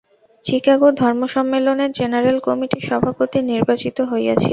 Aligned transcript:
চিকাগো 0.45 0.87
ধর্মসম্মেলনের 1.01 1.91
জেনারেল 1.91 2.37
কমিটির 2.47 2.83
সভাপতি 2.89 3.37
নির্বাচিত 3.51 3.97
হইয়াছিলেন। 4.11 4.49